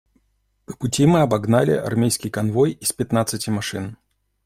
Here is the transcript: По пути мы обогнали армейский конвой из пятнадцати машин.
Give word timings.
По 0.65 0.75
пути 0.75 1.05
мы 1.05 1.21
обогнали 1.21 1.73
армейский 1.73 2.31
конвой 2.31 2.71
из 2.71 2.91
пятнадцати 2.91 3.51
машин. 3.51 3.97